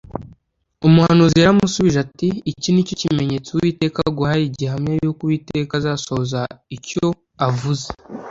umuhanuzi 0.87 1.35
yaramusubije 1.39 1.97
ati 2.05 2.27
iki 2.51 2.69
ni 2.71 2.85
cyo 2.87 2.95
kimenyetso 3.01 3.49
uwiteka 3.51 3.97
aguhaye 4.09 4.43
gihamya 4.57 4.91
yuko 5.03 5.21
uwiteka 5.23 5.71
azasohoza 5.79 6.41
icyo 6.75 7.05
avuze 7.47 7.87